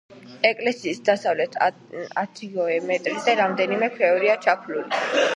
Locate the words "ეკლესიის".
0.49-1.01